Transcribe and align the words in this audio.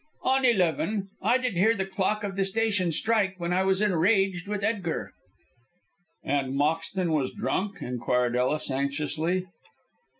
"On 0.23 0.43
eleven. 0.43 1.09
I 1.21 1.37
did 1.37 1.53
hear 1.55 1.75
the 1.75 1.85
clock 1.85 2.23
of 2.23 2.35
the 2.35 2.43
station 2.43 2.91
strike 2.91 3.35
when 3.37 3.53
I 3.53 3.63
was 3.63 3.83
enraged 3.83 4.47
with 4.47 4.63
Edgar." 4.63 5.11
"And 6.23 6.55
Moxton 6.55 7.11
was 7.13 7.31
drunk?" 7.31 7.83
inquired 7.83 8.35
Ellis, 8.35 8.71
anxiously. 8.71 9.45